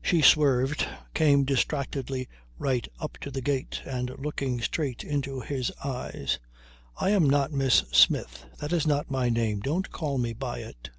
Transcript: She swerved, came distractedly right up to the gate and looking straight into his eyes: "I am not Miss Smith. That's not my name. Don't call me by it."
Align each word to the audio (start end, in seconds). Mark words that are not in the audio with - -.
She 0.00 0.22
swerved, 0.22 0.86
came 1.14 1.42
distractedly 1.42 2.28
right 2.60 2.86
up 3.00 3.18
to 3.22 3.30
the 3.32 3.40
gate 3.40 3.82
and 3.84 4.16
looking 4.16 4.60
straight 4.60 5.02
into 5.02 5.40
his 5.40 5.72
eyes: 5.84 6.38
"I 6.96 7.10
am 7.10 7.28
not 7.28 7.50
Miss 7.50 7.82
Smith. 7.90 8.46
That's 8.60 8.86
not 8.86 9.10
my 9.10 9.28
name. 9.30 9.58
Don't 9.58 9.90
call 9.90 10.16
me 10.16 10.32
by 10.32 10.60
it." 10.60 10.90